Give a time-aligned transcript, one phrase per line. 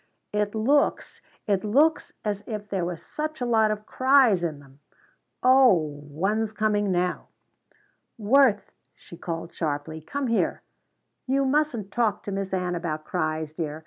[0.33, 4.79] "It looks it looks as if there was such a lot of cries in them!
[5.43, 7.27] o h one's coming now!"
[8.17, 10.63] "Worth," she called sharply, "come here.
[11.27, 13.79] You mustn't talk to Miss Ann about cries, dear.